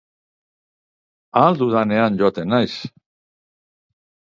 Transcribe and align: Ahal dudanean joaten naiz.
Ahal 1.41 1.59
dudanean 1.59 2.19
joaten 2.23 2.51
naiz. 2.55 2.73